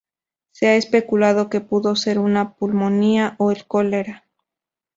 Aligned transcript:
Se 0.51 0.65
ha 0.67 0.77
especulado 0.77 1.47
que 1.47 1.61
pudo 1.61 1.95
ser 1.95 2.17
una 2.17 2.55
pulmonía 2.55 3.35
o 3.37 3.51
el 3.51 3.67
cólera. 3.67 4.27